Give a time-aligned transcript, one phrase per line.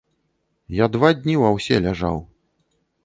[0.77, 2.17] Я два дні ў аўсе ляжаў.